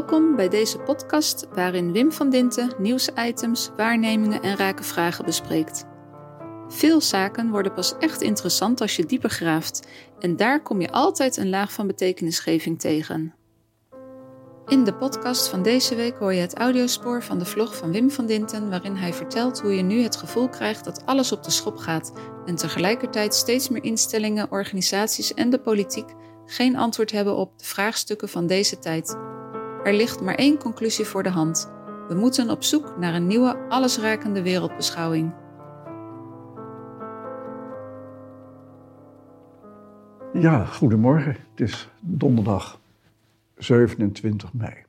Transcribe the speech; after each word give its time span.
Welkom 0.00 0.36
bij 0.36 0.48
deze 0.48 0.78
podcast 0.78 1.46
waarin 1.54 1.92
Wim 1.92 2.12
van 2.12 2.30
Dinten 2.30 2.72
nieuwsitems, 2.78 3.70
waarnemingen 3.76 4.42
en 4.42 4.56
rake 4.56 4.82
vragen 4.82 5.24
bespreekt. 5.24 5.84
Veel 6.68 7.00
zaken 7.00 7.50
worden 7.50 7.74
pas 7.74 7.94
echt 7.98 8.22
interessant 8.22 8.80
als 8.80 8.96
je 8.96 9.06
dieper 9.06 9.30
graaft 9.30 9.88
en 10.18 10.36
daar 10.36 10.62
kom 10.62 10.80
je 10.80 10.90
altijd 10.90 11.36
een 11.36 11.48
laag 11.48 11.72
van 11.72 11.86
betekenisgeving 11.86 12.80
tegen. 12.80 13.34
In 14.66 14.84
de 14.84 14.94
podcast 14.94 15.48
van 15.48 15.62
deze 15.62 15.94
week 15.94 16.16
hoor 16.16 16.34
je 16.34 16.40
het 16.40 16.58
audiospoor 16.58 17.22
van 17.22 17.38
de 17.38 17.44
vlog 17.44 17.76
van 17.76 17.92
Wim 17.92 18.10
van 18.10 18.26
Dinten, 18.26 18.70
waarin 18.70 18.96
hij 18.96 19.12
vertelt 19.12 19.60
hoe 19.60 19.74
je 19.74 19.82
nu 19.82 20.02
het 20.02 20.16
gevoel 20.16 20.48
krijgt 20.48 20.84
dat 20.84 21.06
alles 21.06 21.32
op 21.32 21.42
de 21.42 21.50
schop 21.50 21.76
gaat 21.76 22.12
en 22.46 22.56
tegelijkertijd 22.56 23.34
steeds 23.34 23.68
meer 23.68 23.84
instellingen, 23.84 24.50
organisaties 24.50 25.34
en 25.34 25.50
de 25.50 25.60
politiek 25.60 26.14
geen 26.46 26.76
antwoord 26.76 27.10
hebben 27.10 27.36
op 27.36 27.58
de 27.58 27.64
vraagstukken 27.64 28.28
van 28.28 28.46
deze 28.46 28.78
tijd. 28.78 29.16
Er 29.84 29.94
ligt 29.94 30.20
maar 30.20 30.34
één 30.34 30.58
conclusie 30.58 31.04
voor 31.04 31.22
de 31.22 31.30
hand. 31.30 31.70
We 32.08 32.14
moeten 32.14 32.50
op 32.50 32.62
zoek 32.62 32.96
naar 32.98 33.14
een 33.14 33.26
nieuwe, 33.26 33.56
allesrakende 33.68 34.42
wereldbeschouwing. 34.42 35.32
Ja, 40.32 40.64
goedemorgen. 40.64 41.36
Het 41.50 41.60
is 41.60 41.88
donderdag 42.00 42.80
27 43.54 44.52
mei. 44.52 44.84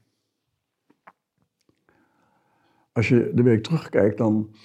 Als 2.92 3.08
je 3.10 3.32
de 3.34 3.44
week 3.44 3.64
terugkijkt, 3.64 4.18
dan 4.18 4.56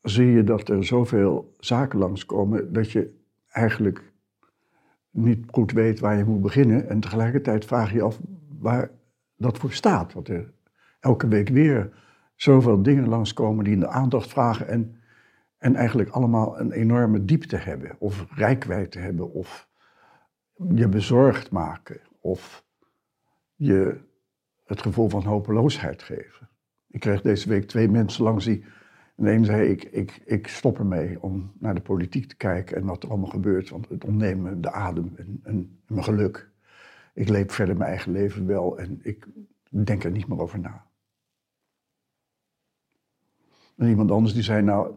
zie 0.00 0.26
je 0.26 0.44
dat 0.44 0.68
er 0.68 0.84
zoveel 0.84 1.54
zaken 1.58 1.98
langskomen 1.98 2.72
dat 2.72 2.90
je 2.90 3.14
eigenlijk 3.48 4.12
niet 5.10 5.44
goed 5.50 5.72
weet 5.72 6.00
waar 6.00 6.16
je 6.16 6.24
moet 6.24 6.42
beginnen. 6.42 6.88
En 6.88 7.00
tegelijkertijd 7.00 7.64
vraag 7.64 7.90
je 7.90 7.96
je 7.96 8.02
af 8.02 8.20
waar 8.58 8.90
dat 9.38 9.58
voor 9.58 9.72
staat. 9.72 10.12
Want 10.12 10.28
er 10.28 10.52
elke 11.00 11.28
week 11.28 11.48
weer 11.48 11.92
zoveel 12.34 12.82
dingen 12.82 13.08
langskomen 13.08 13.64
die 13.64 13.72
in 13.72 13.80
de 13.80 13.88
aandacht 13.88 14.28
vragen 14.28 14.68
en, 14.68 15.00
en 15.58 15.74
eigenlijk 15.74 16.10
allemaal 16.10 16.60
een 16.60 16.72
enorme 16.72 17.24
diepte 17.24 17.56
hebben. 17.56 17.96
Of 17.98 18.26
rijkwijde 18.30 18.98
hebben, 18.98 19.32
of 19.32 19.68
je 20.74 20.88
bezorgd 20.88 21.50
maken, 21.50 22.00
of 22.20 22.64
je 23.54 24.00
het 24.64 24.82
gevoel 24.82 25.08
van 25.08 25.24
hopeloosheid 25.24 26.02
geven. 26.02 26.48
Ik 26.88 27.00
kreeg 27.00 27.20
deze 27.20 27.48
week 27.48 27.68
twee 27.68 27.88
mensen 27.88 28.24
langs 28.24 28.44
die 28.44 28.64
en 29.18 29.24
de 29.24 29.30
een 29.30 29.44
zei, 29.44 29.68
ik, 29.68 29.84
ik, 29.84 30.22
ik 30.24 30.46
stop 30.46 30.78
ermee 30.78 31.22
om 31.22 31.52
naar 31.58 31.74
de 31.74 31.80
politiek 31.80 32.28
te 32.28 32.36
kijken 32.36 32.76
en 32.76 32.84
wat 32.84 33.02
er 33.02 33.08
allemaal 33.08 33.30
gebeurt. 33.30 33.68
Want 33.68 33.88
het 33.88 34.04
ontnemen 34.04 34.60
de 34.60 34.70
adem 34.70 35.12
en, 35.42 35.80
mijn 35.86 36.04
geluk. 36.04 36.47
Ik 37.18 37.28
leef 37.28 37.52
verder 37.52 37.76
mijn 37.76 37.90
eigen 37.90 38.12
leven 38.12 38.46
wel 38.46 38.78
en 38.78 38.98
ik 39.02 39.26
denk 39.68 40.04
er 40.04 40.10
niet 40.10 40.28
meer 40.28 40.40
over 40.40 40.58
na. 40.58 40.86
En 43.76 43.88
iemand 43.88 44.10
anders 44.10 44.34
die 44.34 44.42
zei, 44.42 44.62
nou, 44.62 44.94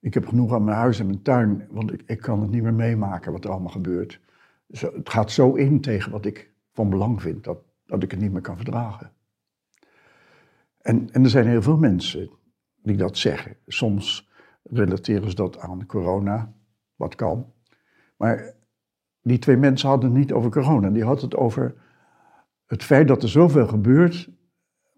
ik 0.00 0.14
heb 0.14 0.26
genoeg 0.26 0.52
aan 0.52 0.64
mijn 0.64 0.76
huis 0.76 1.00
en 1.00 1.06
mijn 1.06 1.22
tuin, 1.22 1.66
want 1.70 1.92
ik, 1.92 2.02
ik 2.06 2.20
kan 2.20 2.40
het 2.40 2.50
niet 2.50 2.62
meer 2.62 2.74
meemaken 2.74 3.32
wat 3.32 3.44
er 3.44 3.50
allemaal 3.50 3.72
gebeurt. 3.72 4.20
Het 4.70 5.08
gaat 5.08 5.30
zo 5.30 5.54
in 5.54 5.80
tegen 5.80 6.12
wat 6.12 6.24
ik 6.24 6.52
van 6.72 6.90
belang 6.90 7.22
vind, 7.22 7.44
dat, 7.44 7.58
dat 7.86 8.02
ik 8.02 8.10
het 8.10 8.20
niet 8.20 8.32
meer 8.32 8.42
kan 8.42 8.56
verdragen. 8.56 9.12
En, 10.78 11.10
en 11.12 11.24
er 11.24 11.30
zijn 11.30 11.46
heel 11.46 11.62
veel 11.62 11.78
mensen 11.78 12.30
die 12.82 12.96
dat 12.96 13.18
zeggen. 13.18 13.56
Soms 13.66 14.30
relateren 14.62 15.28
ze 15.30 15.36
dat 15.36 15.58
aan 15.58 15.86
corona, 15.86 16.52
wat 16.96 17.14
kan. 17.14 17.52
Maar 18.16 18.54
die 19.22 19.38
twee 19.38 19.56
mensen 19.56 19.88
hadden 19.88 20.10
het 20.10 20.18
niet 20.18 20.32
over 20.32 20.50
corona. 20.50 20.90
Die 20.90 21.04
hadden 21.04 21.24
het 21.24 21.36
over 21.36 21.74
het 22.66 22.84
feit 22.84 23.08
dat 23.08 23.22
er 23.22 23.28
zoveel 23.28 23.66
gebeurt 23.66 24.30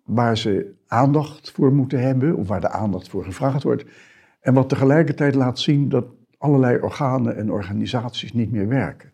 waar 0.04 0.36
ze 0.36 0.74
aandacht 0.86 1.50
voor 1.50 1.72
moeten 1.72 2.00
hebben, 2.00 2.36
of 2.36 2.48
waar 2.48 2.60
de 2.60 2.70
aandacht 2.70 3.08
voor 3.08 3.24
gevraagd 3.24 3.62
wordt. 3.62 3.84
En 4.40 4.54
wat 4.54 4.68
tegelijkertijd 4.68 5.34
laat 5.34 5.58
zien 5.58 5.88
dat 5.88 6.06
allerlei 6.38 6.80
organen 6.80 7.36
en 7.36 7.50
organisaties 7.50 8.32
niet 8.32 8.52
meer 8.52 8.68
werken. 8.68 9.12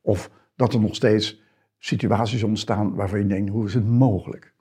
Of 0.00 0.30
dat 0.56 0.74
er 0.74 0.80
nog 0.80 0.94
steeds 0.94 1.42
situaties 1.78 2.42
ontstaan 2.42 2.94
waarvan 2.94 3.18
je 3.18 3.26
denkt, 3.26 3.50
hoe 3.50 3.66
is 3.66 3.74
het 3.74 3.88
mogelijk? 3.88 4.54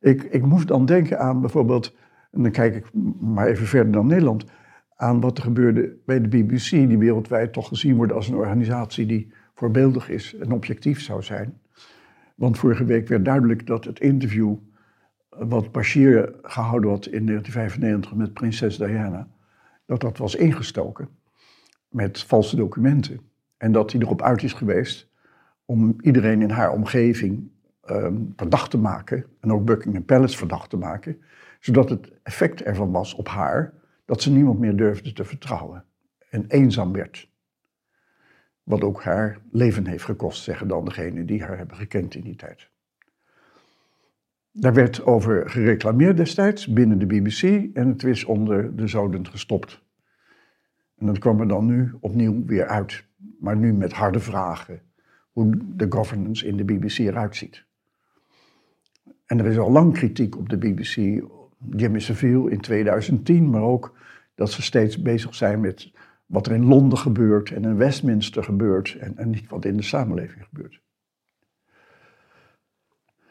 Ik, 0.00 0.22
ik 0.22 0.44
moest 0.44 0.68
dan 0.68 0.86
denken 0.86 1.18
aan 1.20 1.40
bijvoorbeeld 1.40 1.94
en 2.30 2.42
dan 2.42 2.50
kijk 2.50 2.74
ik 2.74 2.90
maar 3.20 3.46
even 3.46 3.66
verder 3.66 3.92
dan 3.92 4.06
Nederland, 4.06 4.44
aan 5.00 5.20
wat 5.20 5.38
er 5.38 5.44
gebeurde 5.44 5.96
bij 6.04 6.20
de 6.20 6.28
BBC, 6.28 6.70
die 6.70 6.98
wereldwijd 6.98 7.52
toch 7.52 7.68
gezien 7.68 7.96
wordt 7.96 8.12
als 8.12 8.28
een 8.28 8.34
organisatie 8.34 9.06
die 9.06 9.32
voorbeeldig 9.54 10.08
is 10.08 10.36
en 10.36 10.52
objectief 10.52 11.00
zou 11.00 11.22
zijn. 11.22 11.60
Want 12.34 12.58
vorige 12.58 12.84
week 12.84 13.08
werd 13.08 13.24
duidelijk 13.24 13.66
dat 13.66 13.84
het 13.84 14.00
interview 14.00 14.56
wat 15.28 15.72
Bashir 15.72 16.34
gehouden 16.42 16.90
had 16.90 17.06
in 17.06 17.26
1995 17.26 18.14
met 18.14 18.32
prinses 18.32 18.76
Diana, 18.76 19.28
dat 19.86 20.00
dat 20.00 20.18
was 20.18 20.34
ingestoken 20.34 21.08
met 21.88 22.22
valse 22.22 22.56
documenten. 22.56 23.20
En 23.56 23.72
dat 23.72 23.92
hij 23.92 24.00
erop 24.00 24.22
uit 24.22 24.42
is 24.42 24.52
geweest 24.52 25.10
om 25.64 25.96
iedereen 26.00 26.42
in 26.42 26.50
haar 26.50 26.72
omgeving 26.72 27.50
um, 27.90 28.32
verdacht 28.36 28.70
te 28.70 28.78
maken, 28.78 29.24
en 29.40 29.52
ook 29.52 29.64
Buckingham 29.64 30.04
Palace 30.04 30.36
verdacht 30.36 30.70
te 30.70 30.76
maken, 30.76 31.20
zodat 31.60 31.90
het 31.90 32.12
effect 32.22 32.62
ervan 32.62 32.90
was 32.90 33.14
op 33.14 33.28
haar 33.28 33.78
dat 34.10 34.22
ze 34.22 34.30
niemand 34.30 34.58
meer 34.58 34.76
durfde 34.76 35.12
te 35.12 35.24
vertrouwen 35.24 35.84
en 36.30 36.44
eenzaam 36.48 36.92
werd. 36.92 37.30
Wat 38.62 38.82
ook 38.82 39.02
haar 39.02 39.38
leven 39.50 39.86
heeft 39.86 40.04
gekost, 40.04 40.42
zeggen 40.42 40.68
dan 40.68 40.84
degenen 40.84 41.26
die 41.26 41.42
haar 41.42 41.56
hebben 41.56 41.76
gekend 41.76 42.14
in 42.14 42.22
die 42.22 42.36
tijd. 42.36 42.70
Daar 44.52 44.74
werd 44.74 45.04
over 45.04 45.50
gereclameerd 45.50 46.16
destijds 46.16 46.66
binnen 46.66 46.98
de 46.98 47.06
BBC 47.06 47.42
en 47.76 47.88
het 47.88 48.04
is 48.04 48.24
onder 48.24 48.76
de 48.76 48.86
zoden 48.86 49.26
gestopt. 49.26 49.82
En 50.96 51.06
dat 51.06 51.18
kwam 51.18 51.40
er 51.40 51.48
dan 51.48 51.66
nu 51.66 51.94
opnieuw 52.00 52.44
weer 52.44 52.66
uit, 52.66 53.04
maar 53.40 53.56
nu 53.56 53.72
met 53.72 53.92
harde 53.92 54.20
vragen 54.20 54.82
hoe 55.30 55.56
de 55.76 55.86
governance 55.88 56.46
in 56.46 56.56
de 56.56 56.64
BBC 56.64 56.98
eruit 56.98 57.36
ziet. 57.36 57.64
En 59.26 59.38
er 59.38 59.46
is 59.46 59.58
al 59.58 59.70
lang 59.70 59.92
kritiek 59.92 60.36
op 60.36 60.48
de 60.48 60.58
BBC 60.58 61.22
Jimmy 61.76 61.98
Savile 61.98 62.50
in 62.50 62.60
2010, 62.60 63.50
maar 63.50 63.62
ook 63.62 63.98
dat 64.34 64.50
ze 64.50 64.62
steeds 64.62 65.02
bezig 65.02 65.34
zijn 65.34 65.60
met 65.60 65.92
wat 66.26 66.46
er 66.46 66.52
in 66.52 66.64
Londen 66.64 66.98
gebeurt 66.98 67.50
en 67.50 67.64
in 67.64 67.76
Westminster 67.76 68.44
gebeurt 68.44 68.96
en, 69.00 69.16
en 69.16 69.30
niet 69.30 69.48
wat 69.48 69.64
in 69.64 69.76
de 69.76 69.82
samenleving 69.82 70.44
gebeurt. 70.44 70.80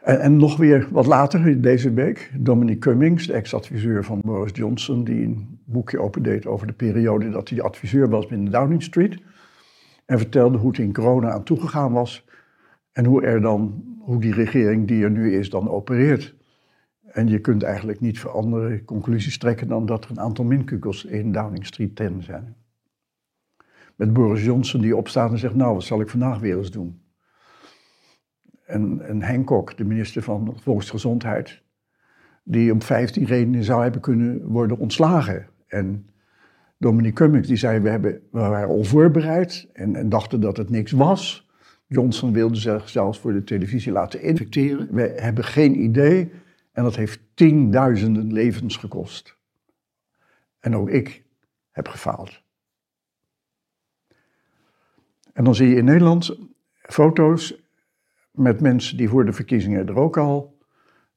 En, 0.02 0.20
en, 0.20 0.38
nog 0.38 0.58
weer 0.58 0.88
wat 0.92 1.06
later 1.06 1.62
deze 1.62 1.94
week, 1.94 2.32
Dominic 2.38 2.80
Cummings, 2.80 3.28
de 3.28 3.34
ex-adviseur 3.34 4.04
van 4.04 4.22
Boris 4.24 4.52
Johnson, 4.54 5.04
die 5.04 5.26
een 5.26 5.60
boekje 5.66 6.00
opendeed 6.00 6.46
over 6.46 6.68
de 6.68 6.74
periode 6.74 7.30
dat 7.30 7.50
hij 7.50 7.62
adviseur 7.62 8.10
was 8.10 8.28
binnen 8.28 8.52
Downing 8.52 8.84
Street. 8.84 9.18
En 10.06 10.18
vertelde 10.18 10.58
hoe 10.58 10.70
het 10.70 10.80
in 10.80 10.94
corona 10.94 11.32
aan 11.32 11.44
toegegaan 11.44 11.92
was 11.92 12.26
en 12.92 13.06
hoe, 13.06 13.24
er 13.24 13.42
dan, 13.42 13.84
hoe 14.00 14.22
die 14.22 14.34
regering 14.34 14.88
die 14.88 15.04
er 15.04 15.12
nu 15.12 15.34
is 15.34 15.50
dan 15.50 15.70
opereert. 15.70 16.36
En 17.12 17.28
je 17.28 17.40
kunt 17.40 17.64
eigenlijk 17.64 18.00
niet 18.00 18.20
voor 18.20 18.32
andere 18.32 18.84
conclusies 18.84 19.38
trekken 19.38 19.68
dan 19.68 19.86
dat 19.86 20.04
er 20.04 20.12
een 20.12 20.20
aantal 20.20 20.46
minkukels 20.46 21.06
in 21.06 21.32
Downing 21.32 21.66
Street 21.66 21.96
10 21.96 22.24
zijn. 22.24 22.56
Met 23.96 24.14
Boris 24.14 24.44
Johnson 24.44 24.82
die 24.82 24.96
opstaat 24.96 25.32
en 25.32 25.38
zegt, 25.38 25.56
nou, 25.56 25.74
wat 25.74 25.84
zal 25.84 26.02
ik 26.02 26.10
vandaag 26.10 26.40
weer 26.40 26.58
eens 26.58 26.72
doen? 26.72 27.02
En, 28.66 29.02
en 29.02 29.22
Hancock, 29.22 29.78
de 29.78 29.84
minister 29.84 30.22
van 30.22 30.58
Volksgezondheid, 30.62 31.62
die 32.44 32.74
om 32.74 32.82
15 32.82 33.26
redenen 33.26 33.64
zou 33.64 33.82
hebben 33.82 34.02
kunnen 34.02 34.48
worden 34.48 34.78
ontslagen. 34.78 35.48
En 35.68 36.10
Dominic 36.78 37.14
Cummings 37.14 37.48
die 37.48 37.58
zei, 37.58 37.80
we, 37.80 37.90
hebben, 37.90 38.12
we 38.32 38.40
waren 38.40 38.70
onvoorbereid 38.70 39.70
en, 39.74 39.96
en 39.96 40.10
dachten 40.10 40.42
dat 40.42 40.58
het 40.58 40.70
niks 40.70 40.92
was. 40.92 41.50
Johnson 41.88 42.34
wilde 42.34 42.56
zich 42.56 42.90
zelfs 42.90 43.20
voor 43.20 43.34
de 43.34 43.44
televisie 43.44 43.92
laten 43.92 44.22
infecteren. 44.22 44.88
We 44.92 45.14
hebben 45.16 45.44
geen 45.44 45.84
idee 45.84 46.32
en 46.80 46.86
dat 46.86 46.96
heeft 46.96 47.20
tienduizenden 47.34 48.34
levens 48.34 48.78
gekost. 48.78 49.38
En 50.60 50.76
ook 50.76 50.90
ik 50.90 51.24
heb 51.72 51.88
gefaald. 51.88 52.42
En 55.34 55.44
dan 55.44 55.56
zie 55.56 55.68
je 55.68 55.76
in 55.76 55.86
Nederland 55.86 56.38
foto's 56.82 57.64
met 58.32 58.62
mensen 58.62 58.98
die 58.98 59.10
voor 59.10 59.26
de 59.26 59.34
verkiezingen 59.34 59.88
er 59.88 59.98
ook 59.98 60.18
al 60.18 60.58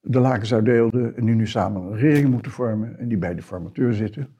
de 0.01 0.19
lakens 0.19 0.53
uitdeelden 0.53 1.15
en 1.15 1.25
die 1.25 1.35
nu 1.35 1.47
samen 1.47 1.81
een 1.81 1.97
regering 1.97 2.29
moeten 2.29 2.51
vormen 2.51 2.99
en 2.99 3.07
die 3.07 3.17
bij 3.17 3.35
de 3.35 3.41
formateur 3.41 3.93
zitten. 3.93 4.37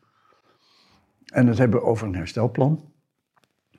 En 1.25 1.47
het 1.47 1.57
hebben 1.57 1.83
over 1.83 2.07
een 2.07 2.15
herstelplan. 2.15 2.91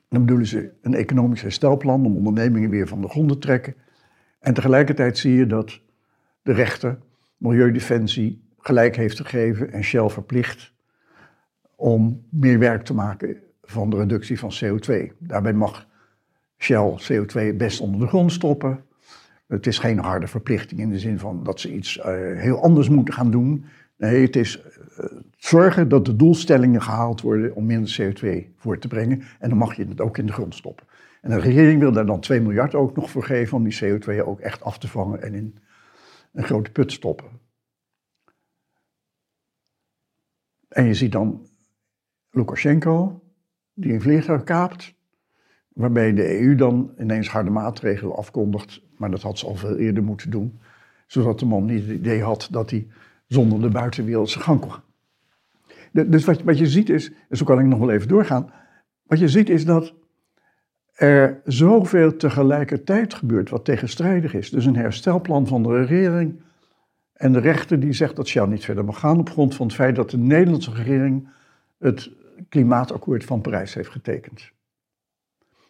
Dan 0.09 0.21
bedoelen 0.21 0.47
ze 0.47 0.73
een 0.81 0.93
economisch 0.93 1.41
herstelplan 1.41 2.05
om 2.05 2.15
ondernemingen 2.15 2.69
weer 2.69 2.87
van 2.87 3.01
de 3.01 3.09
grond 3.09 3.29
te 3.29 3.37
trekken. 3.37 3.75
En 4.39 4.53
tegelijkertijd 4.53 5.17
zie 5.17 5.35
je 5.35 5.45
dat 5.45 5.81
de 6.41 6.53
rechter 6.53 6.99
Milieudefensie 7.37 8.43
gelijk 8.57 8.95
heeft 8.95 9.19
gegeven 9.19 9.71
en 9.71 9.83
Shell 9.83 10.09
verplicht 10.09 10.73
om 11.75 12.25
meer 12.29 12.59
werk 12.59 12.83
te 12.83 12.93
maken 12.93 13.37
van 13.63 13.89
de 13.89 13.97
reductie 13.97 14.39
van 14.39 14.53
CO2. 14.63 15.17
Daarbij 15.19 15.53
mag 15.53 15.87
Shell 16.57 16.99
CO2 17.11 17.55
best 17.55 17.79
onder 17.79 17.99
de 17.99 18.07
grond 18.07 18.31
stoppen, 18.31 18.83
Het 19.47 19.67
is 19.67 19.79
geen 19.79 19.99
harde 19.99 20.27
verplichting 20.27 20.79
in 20.79 20.89
de 20.89 20.99
zin 20.99 21.19
van 21.19 21.43
dat 21.43 21.59
ze 21.59 21.73
iets 21.73 21.99
eh, 21.99 22.13
heel 22.35 22.61
anders 22.61 22.89
moeten 22.89 23.13
gaan 23.13 23.31
doen. 23.31 23.65
Nee, 23.97 24.21
het 24.21 24.35
is 24.35 24.61
uh, 24.99 25.05
zorgen 25.37 25.89
dat 25.89 26.05
de 26.05 26.15
doelstellingen 26.15 26.81
gehaald 26.81 27.21
worden 27.21 27.55
om 27.55 27.65
minder 27.65 27.97
CO2 28.01 28.53
voor 28.57 28.77
te 28.79 28.87
brengen. 28.87 29.21
En 29.39 29.49
dan 29.49 29.57
mag 29.57 29.75
je 29.75 29.85
het 29.85 30.01
ook 30.01 30.17
in 30.17 30.25
de 30.25 30.33
grond 30.33 30.55
stoppen. 30.55 30.85
En 31.21 31.29
de 31.29 31.39
regering 31.39 31.79
wil 31.79 31.91
daar 31.91 32.05
dan 32.05 32.19
2 32.19 32.41
miljard 32.41 32.75
ook 32.75 32.95
nog 32.95 33.09
voor 33.09 33.23
geven 33.23 33.57
om 33.57 33.63
die 33.63 33.79
CO2 33.83 34.25
ook 34.25 34.39
echt 34.39 34.63
af 34.63 34.77
te 34.77 34.87
vangen 34.87 35.21
en 35.21 35.33
in 35.33 35.57
een 36.35 36.43
grote 36.43 36.71
put 36.71 36.91
stoppen. 36.91 37.39
En 40.67 40.85
je 40.85 40.93
ziet 40.93 41.11
dan 41.11 41.47
Lukashenko, 42.29 43.23
die 43.73 43.93
een 43.93 44.01
vliegtuig 44.01 44.43
kaapt, 44.43 44.93
waarbij 45.67 46.13
de 46.13 46.39
EU 46.41 46.55
dan 46.55 46.93
ineens 46.99 47.29
harde 47.29 47.49
maatregelen 47.49 48.15
afkondigt. 48.15 48.81
Maar 48.97 49.11
dat 49.11 49.21
had 49.21 49.39
ze 49.39 49.45
al 49.45 49.55
veel 49.55 49.77
eerder 49.77 50.03
moeten 50.03 50.29
doen, 50.29 50.59
zodat 51.07 51.39
de 51.39 51.45
man 51.45 51.65
niet 51.65 51.81
het 51.81 51.97
idee 51.97 52.23
had 52.23 52.47
dat 52.51 52.69
hij 52.69 52.87
zonder 53.27 53.61
de 53.61 53.69
buitenwereld 53.69 54.29
zijn 54.29 54.43
gang 54.43 54.59
kon. 54.59 54.73
Dus 56.09 56.25
wat, 56.25 56.41
wat 56.41 56.57
je 56.57 56.67
ziet 56.67 56.89
is, 56.89 57.11
en 57.29 57.37
zo 57.37 57.45
kan 57.45 57.59
ik 57.59 57.65
nog 57.65 57.79
wel 57.79 57.91
even 57.91 58.07
doorgaan, 58.07 58.51
wat 59.03 59.19
je 59.19 59.27
ziet 59.27 59.49
is 59.49 59.65
dat 59.65 59.93
er 60.95 61.41
zoveel 61.45 62.15
tegelijkertijd 62.15 63.13
gebeurt 63.13 63.49
wat 63.49 63.65
tegenstrijdig 63.65 64.33
is. 64.33 64.49
Dus 64.49 64.65
een 64.65 64.75
herstelplan 64.75 65.47
van 65.47 65.63
de 65.63 65.77
regering 65.77 66.41
en 67.13 67.31
de 67.31 67.39
rechter 67.39 67.79
die 67.79 67.93
zegt 67.93 68.15
dat 68.15 68.27
Shell 68.27 68.45
niet 68.45 68.65
verder 68.65 68.85
mag 68.85 68.99
gaan 68.99 69.19
op 69.19 69.29
grond 69.29 69.55
van 69.55 69.65
het 69.65 69.75
feit 69.75 69.95
dat 69.95 70.09
de 70.09 70.17
Nederlandse 70.17 70.71
regering 70.71 71.27
het 71.79 72.09
klimaatakkoord 72.49 73.23
van 73.23 73.41
Parijs 73.41 73.73
heeft 73.73 73.89
getekend. 73.89 74.51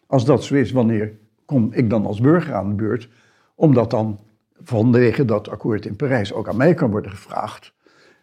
Als 0.06 0.24
dat 0.24 0.44
zo 0.44 0.54
is, 0.54 0.72
wanneer 0.72 1.18
kom 1.44 1.72
ik 1.72 1.90
dan 1.90 2.06
als 2.06 2.20
burger 2.20 2.54
aan 2.54 2.68
de 2.68 2.74
beurt? 2.74 3.08
Omdat 3.54 3.90
dan 3.90 4.20
vanwege 4.62 5.24
dat 5.24 5.48
akkoord 5.48 5.86
in 5.86 5.96
Parijs 5.96 6.32
ook 6.32 6.48
aan 6.48 6.56
mij 6.56 6.74
kan 6.74 6.90
worden 6.90 7.10
gevraagd 7.10 7.74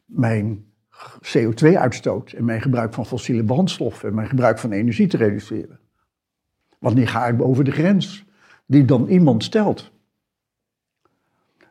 mijn 0.05 0.65
CO2-uitstoot 1.21 2.31
en 2.31 2.45
mijn 2.45 2.61
gebruik 2.61 2.93
van 2.93 3.05
fossiele 3.05 3.43
brandstoffen 3.43 4.09
en 4.09 4.15
mijn 4.15 4.27
gebruik 4.27 4.59
van 4.59 4.71
energie 4.71 5.07
te 5.07 5.17
reduceren. 5.17 5.79
Wanneer 6.83 7.07
ga 7.07 7.27
ik 7.27 7.37
boven 7.37 7.65
de 7.65 7.71
grens 7.71 8.25
die 8.65 8.85
dan 8.85 9.07
iemand 9.07 9.43
stelt? 9.43 9.91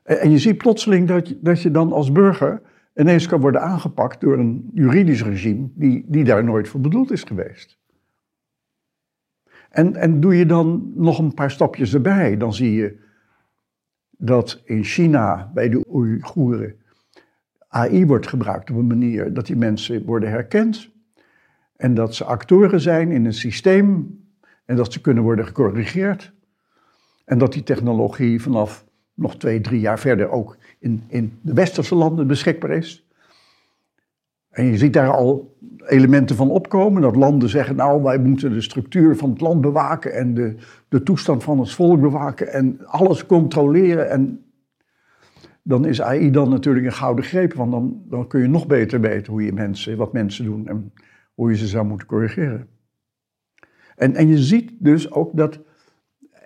En 0.02 0.30
je 0.30 0.38
ziet 0.38 0.58
plotseling 0.58 1.08
dat 1.08 1.28
je, 1.28 1.38
dat 1.40 1.62
je 1.62 1.70
dan 1.70 1.92
als 1.92 2.12
burger 2.12 2.62
ineens 2.94 3.26
kan 3.26 3.40
worden 3.40 3.62
aangepakt 3.62 4.20
door 4.20 4.38
een 4.38 4.70
juridisch 4.74 5.22
regime 5.22 5.68
die, 5.74 6.04
die 6.08 6.24
daar 6.24 6.44
nooit 6.44 6.68
voor 6.68 6.80
bedoeld 6.80 7.10
is 7.10 7.22
geweest. 7.22 7.78
En, 9.70 9.96
en 9.96 10.20
doe 10.20 10.36
je 10.36 10.46
dan 10.46 10.92
nog 10.94 11.18
een 11.18 11.34
paar 11.34 11.50
stapjes 11.50 11.94
erbij, 11.94 12.36
dan 12.36 12.54
zie 12.54 12.72
je 12.72 12.98
dat 14.10 14.62
in 14.64 14.84
China 14.84 15.50
bij 15.54 15.68
de 15.68 15.84
Oeigoeren 15.88 16.76
AI 17.68 18.06
wordt 18.06 18.26
gebruikt 18.26 18.70
op 18.70 18.76
een 18.76 18.86
manier 18.86 19.32
dat 19.32 19.46
die 19.46 19.56
mensen 19.56 20.04
worden 20.04 20.30
herkend. 20.30 20.90
En 21.76 21.94
dat 21.94 22.14
ze 22.14 22.24
actoren 22.24 22.80
zijn 22.80 23.10
in 23.10 23.24
een 23.24 23.32
systeem 23.32 24.20
en 24.64 24.76
dat 24.76 24.92
ze 24.92 25.00
kunnen 25.00 25.22
worden 25.22 25.46
gecorrigeerd. 25.46 26.32
En 27.24 27.38
dat 27.38 27.52
die 27.52 27.62
technologie 27.62 28.42
vanaf 28.42 28.84
nog 29.14 29.36
twee, 29.36 29.60
drie 29.60 29.80
jaar 29.80 29.98
verder 29.98 30.30
ook 30.30 30.56
in, 30.78 31.04
in 31.08 31.38
de 31.40 31.52
westerse 31.52 31.94
landen 31.94 32.26
beschikbaar 32.26 32.70
is. 32.70 33.06
En 34.50 34.64
je 34.64 34.76
ziet 34.76 34.92
daar 34.92 35.10
al 35.10 35.56
elementen 35.86 36.36
van 36.36 36.50
opkomen. 36.50 37.02
Dat 37.02 37.16
landen 37.16 37.48
zeggen, 37.48 37.76
nou, 37.76 38.02
wij 38.02 38.18
moeten 38.18 38.52
de 38.52 38.60
structuur 38.60 39.16
van 39.16 39.30
het 39.30 39.40
land 39.40 39.60
bewaken 39.60 40.14
en 40.14 40.34
de, 40.34 40.54
de 40.88 41.02
toestand 41.02 41.42
van 41.42 41.58
het 41.58 41.72
volk 41.72 42.00
bewaken 42.00 42.52
en 42.52 42.86
alles 42.86 43.26
controleren. 43.26 44.10
En 44.10 44.44
dan 45.62 45.86
is 45.86 46.02
AI 46.02 46.30
dan 46.30 46.48
natuurlijk 46.48 46.86
een 46.86 46.92
gouden 46.92 47.24
greep, 47.24 47.54
want 47.54 47.70
dan, 47.72 48.02
dan 48.08 48.26
kun 48.26 48.40
je 48.40 48.48
nog 48.48 48.66
beter 48.66 49.00
weten 49.00 49.32
hoe 49.32 49.44
je 49.44 49.52
mensen, 49.52 49.96
wat 49.96 50.12
mensen 50.12 50.44
doen 50.44 50.68
en 50.68 50.92
hoe 51.34 51.50
je 51.50 51.56
ze 51.56 51.66
zou 51.66 51.86
moeten 51.86 52.06
corrigeren. 52.06 52.68
En, 54.02 54.14
en 54.14 54.28
je 54.28 54.38
ziet 54.38 54.72
dus 54.78 55.10
ook 55.12 55.36
dat 55.36 55.60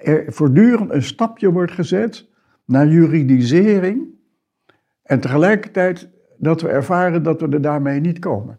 er 0.02 0.32
voortdurend 0.32 0.90
een 0.90 1.02
stapje 1.02 1.52
wordt 1.52 1.72
gezet 1.72 2.28
naar 2.64 2.88
juridisering 2.88 4.06
en 5.02 5.20
tegelijkertijd 5.20 6.08
dat 6.38 6.60
we 6.60 6.68
ervaren 6.68 7.22
dat 7.22 7.40
we 7.40 7.48
er 7.48 7.60
daarmee 7.60 8.00
niet 8.00 8.18
komen. 8.18 8.58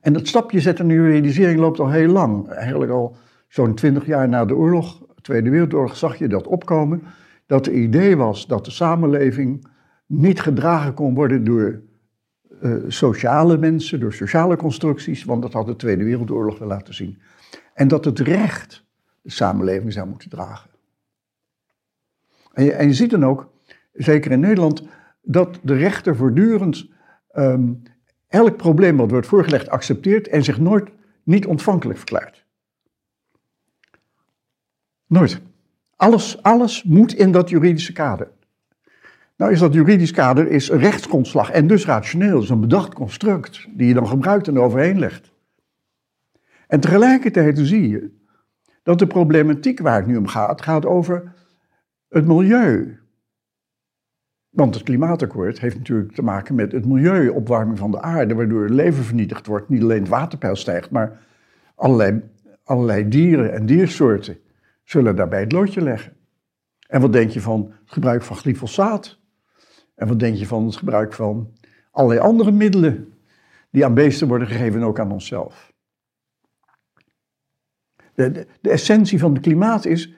En 0.00 0.12
dat 0.12 0.26
stapje 0.26 0.60
zetten 0.60 0.86
naar 0.86 0.96
juridisering 0.96 1.60
loopt 1.60 1.80
al 1.80 1.90
heel 1.90 2.12
lang. 2.12 2.48
Eigenlijk 2.48 2.90
al 2.90 3.16
zo'n 3.48 3.74
twintig 3.74 4.06
jaar 4.06 4.28
na 4.28 4.44
de 4.44 4.54
oorlog, 4.54 5.02
Tweede 5.20 5.50
Wereldoorlog, 5.50 5.96
zag 5.96 6.16
je 6.16 6.28
dat 6.28 6.46
opkomen. 6.46 7.02
Dat 7.46 7.66
het 7.66 7.74
idee 7.74 8.16
was 8.16 8.46
dat 8.46 8.64
de 8.64 8.70
samenleving 8.70 9.66
niet 10.06 10.40
gedragen 10.40 10.94
kon 10.94 11.14
worden 11.14 11.44
door 11.44 11.82
uh, 12.62 12.84
sociale 12.88 13.58
mensen, 13.58 14.00
door 14.00 14.12
sociale 14.12 14.56
constructies, 14.56 15.24
want 15.24 15.42
dat 15.42 15.52
had 15.52 15.66
de 15.66 15.76
Tweede 15.76 16.04
Wereldoorlog 16.04 16.58
wel 16.58 16.68
laten 16.68 16.94
zien. 16.94 17.18
En 17.74 17.88
dat 17.88 18.04
het 18.04 18.18
recht 18.18 18.84
de 19.22 19.30
samenleving 19.30 19.92
zou 19.92 20.08
moeten 20.08 20.30
dragen. 20.30 20.70
En 22.52 22.64
je, 22.64 22.72
en 22.72 22.86
je 22.86 22.94
ziet 22.94 23.10
dan 23.10 23.24
ook, 23.24 23.52
zeker 23.92 24.30
in 24.30 24.40
Nederland, 24.40 24.82
dat 25.22 25.58
de 25.62 25.74
rechter 25.74 26.16
voortdurend 26.16 26.88
um, 27.34 27.82
elk 28.28 28.56
probleem 28.56 28.96
wat 28.96 29.10
wordt 29.10 29.26
voorgelegd 29.26 29.68
accepteert 29.68 30.28
en 30.28 30.44
zich 30.44 30.58
nooit 30.58 30.90
niet 31.22 31.46
ontvankelijk 31.46 31.98
verklaart. 31.98 32.44
Nooit. 35.06 35.40
Alles, 35.96 36.42
alles 36.42 36.82
moet 36.82 37.14
in 37.14 37.32
dat 37.32 37.48
juridische 37.48 37.92
kader. 37.92 38.30
Nou 39.36 39.52
is 39.52 39.58
dat 39.58 39.74
juridisch 39.74 40.10
kader 40.10 40.50
is 40.50 40.70
rechtsgrondslag 40.70 41.50
en 41.50 41.66
dus 41.66 41.86
rationeel. 41.86 42.42
Is 42.42 42.48
een 42.48 42.60
bedacht 42.60 42.94
construct 42.94 43.66
die 43.70 43.88
je 43.88 43.94
dan 43.94 44.08
gebruikt 44.08 44.48
en 44.48 44.58
overheen 44.58 44.98
legt. 44.98 45.32
En 46.66 46.80
tegelijkertijd 46.80 47.58
zie 47.58 47.88
je 47.88 48.14
dat 48.82 48.98
de 48.98 49.06
problematiek 49.06 49.80
waar 49.80 49.96
het 49.96 50.06
nu 50.06 50.16
om 50.16 50.26
gaat, 50.26 50.62
gaat 50.62 50.86
over 50.86 51.34
het 52.08 52.26
milieu. 52.26 52.98
Want 54.48 54.74
het 54.74 54.84
klimaatakkoord 54.84 55.60
heeft 55.60 55.76
natuurlijk 55.76 56.12
te 56.12 56.22
maken 56.22 56.54
met 56.54 56.72
het 56.72 56.86
milieu, 56.86 57.28
opwarming 57.28 57.78
van 57.78 57.90
de 57.90 58.00
aarde, 58.00 58.34
waardoor 58.34 58.62
het 58.62 58.72
leven 58.72 59.04
vernietigd 59.04 59.46
wordt. 59.46 59.68
Niet 59.68 59.82
alleen 59.82 60.00
het 60.00 60.08
waterpeil 60.08 60.56
stijgt, 60.56 60.90
maar 60.90 61.18
allerlei, 61.74 62.22
allerlei 62.64 63.08
dieren 63.08 63.52
en 63.52 63.66
diersoorten 63.66 64.38
zullen 64.84 65.16
daarbij 65.16 65.40
het 65.40 65.52
loodje 65.52 65.82
leggen. 65.82 66.16
En 66.88 67.00
wat 67.00 67.12
denk 67.12 67.30
je 67.30 67.40
van 67.40 67.72
het 67.80 67.92
gebruik 67.92 68.22
van 68.22 68.36
glyfosaat? 68.36 69.18
En 69.96 70.08
wat 70.08 70.18
denk 70.18 70.36
je 70.36 70.46
van 70.46 70.64
het 70.64 70.76
gebruik 70.76 71.12
van 71.12 71.52
allerlei 71.90 72.20
andere 72.20 72.52
middelen 72.52 73.14
die 73.70 73.84
aan 73.84 73.94
beesten 73.94 74.28
worden 74.28 74.48
gegeven 74.48 74.80
en 74.80 74.86
ook 74.86 74.98
aan 74.98 75.12
onszelf? 75.12 75.72
De, 78.14 78.46
de, 78.60 78.70
essentie 78.70 79.18
van 79.18 79.34
de 79.34 79.40
klimaat 79.40 79.84
is, 79.84 80.14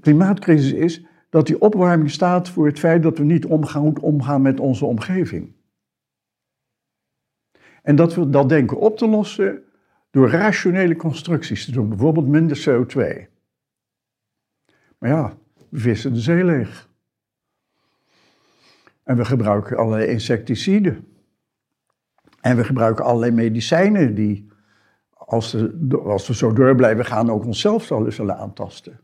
klimaatcrisis 0.00 0.72
is 0.72 1.06
dat 1.28 1.46
die 1.46 1.60
opwarming 1.60 2.10
staat 2.10 2.48
voor 2.48 2.66
het 2.66 2.78
feit 2.78 3.02
dat 3.02 3.18
we 3.18 3.24
niet 3.24 3.46
omgaan, 3.46 3.82
goed 3.82 3.98
omgaan 3.98 4.42
met 4.42 4.60
onze 4.60 4.84
omgeving. 4.84 5.52
En 7.82 7.96
dat 7.96 8.14
we 8.14 8.30
dat 8.30 8.48
denken 8.48 8.78
op 8.78 8.96
te 8.96 9.08
lossen 9.08 9.62
door 10.10 10.30
rationele 10.30 10.96
constructies 10.96 11.64
te 11.64 11.72
doen, 11.72 11.88
bijvoorbeeld 11.88 12.28
minder 12.28 12.58
CO2. 12.58 13.30
Maar 14.98 15.10
ja, 15.10 15.36
we 15.68 15.78
vissen 15.78 16.12
de 16.12 16.20
zee 16.20 16.44
leeg. 16.44 16.90
En 19.12 19.18
we 19.18 19.24
gebruiken 19.24 19.76
allerlei 19.76 20.10
insecticiden. 20.10 21.06
En 22.40 22.56
we 22.56 22.64
gebruiken 22.64 23.04
allerlei 23.04 23.32
medicijnen 23.32 24.14
die, 24.14 24.48
als, 25.14 25.56
als 26.04 26.26
we 26.26 26.34
zo 26.34 26.52
door 26.52 26.74
blijven 26.74 27.04
gaan, 27.04 27.30
ook 27.30 27.44
onszelf 27.44 27.90
zullen 28.08 28.36
aantasten. 28.36 29.00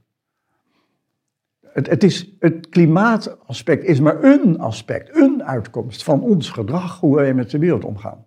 Het, 1.60 1.86
het, 1.86 2.02
is, 2.04 2.36
het 2.38 2.68
klimaataspect 2.68 3.84
is 3.84 4.00
maar 4.00 4.24
een 4.24 4.58
aspect, 4.58 5.16
een 5.16 5.44
uitkomst 5.44 6.02
van 6.02 6.20
ons 6.20 6.50
gedrag, 6.50 7.00
hoe 7.00 7.16
wij 7.16 7.34
met 7.34 7.50
de 7.50 7.58
wereld 7.58 7.84
omgaan. 7.84 8.26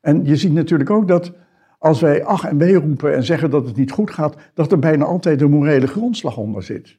En 0.00 0.24
je 0.24 0.36
ziet 0.36 0.52
natuurlijk 0.52 0.90
ook 0.90 1.08
dat 1.08 1.32
als 1.78 2.00
wij 2.00 2.24
ach 2.24 2.44
en 2.44 2.58
wee 2.58 2.74
roepen 2.74 3.14
en 3.14 3.24
zeggen 3.24 3.50
dat 3.50 3.66
het 3.66 3.76
niet 3.76 3.90
goed 3.90 4.10
gaat, 4.10 4.36
dat 4.54 4.72
er 4.72 4.78
bijna 4.78 5.04
altijd 5.04 5.40
een 5.40 5.50
morele 5.50 5.86
grondslag 5.86 6.36
onder 6.36 6.62
zit. 6.62 6.98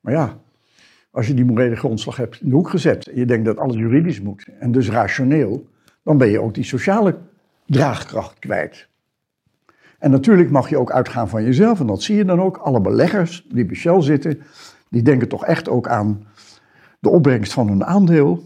Maar 0.00 0.12
ja, 0.12 0.40
als 1.10 1.26
je 1.26 1.34
die 1.34 1.44
morele 1.44 1.76
grondslag 1.76 2.16
hebt 2.16 2.40
in 2.40 2.48
de 2.48 2.54
hoek 2.54 2.68
gezet 2.68 3.06
en 3.08 3.18
je 3.18 3.26
denkt 3.26 3.44
dat 3.44 3.58
alles 3.58 3.76
juridisch 3.76 4.20
moet 4.20 4.48
en 4.58 4.72
dus 4.72 4.90
rationeel, 4.90 5.68
dan 6.02 6.18
ben 6.18 6.28
je 6.28 6.40
ook 6.40 6.54
die 6.54 6.64
sociale 6.64 7.18
draagkracht 7.66 8.38
kwijt. 8.38 8.88
En 10.00 10.10
natuurlijk 10.10 10.50
mag 10.50 10.68
je 10.68 10.78
ook 10.78 10.92
uitgaan 10.92 11.28
van 11.28 11.44
jezelf. 11.44 11.80
En 11.80 11.86
dat 11.86 12.02
zie 12.02 12.16
je 12.16 12.24
dan 12.24 12.40
ook. 12.40 12.56
Alle 12.56 12.80
beleggers 12.80 13.46
die 13.48 13.64
bij 13.64 13.76
Shell 13.76 14.02
zitten, 14.02 14.42
die 14.88 15.02
denken 15.02 15.28
toch 15.28 15.44
echt 15.44 15.68
ook 15.68 15.88
aan 15.88 16.26
de 17.00 17.08
opbrengst 17.08 17.52
van 17.52 17.68
hun 17.68 17.84
aandeel. 17.84 18.42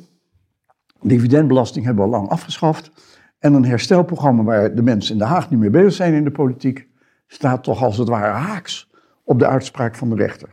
Dividendbelasting 1.03 1.85
hebben 1.85 2.05
we 2.05 2.11
al 2.11 2.19
lang 2.19 2.31
afgeschaft. 2.31 2.91
En 3.39 3.55
een 3.55 3.65
herstelprogramma 3.65 4.43
waar 4.43 4.75
de 4.75 4.83
mensen 4.83 5.13
in 5.13 5.19
Den 5.19 5.29
Haag 5.29 5.51
niet 5.51 5.61
meer 5.61 5.71
bezig 5.71 5.93
zijn 5.93 6.15
in 6.15 6.25
de 6.25 6.31
politiek, 6.31 6.89
staat 7.27 7.65
toch 7.65 7.83
als 7.83 7.99
het 7.99 8.09
ware 8.09 8.33
haaks 8.33 8.91
op 9.25 9.39
de 9.39 9.47
uitspraak 9.47 9.95
van 9.95 10.09
de 10.09 10.17
rechter. 10.17 10.49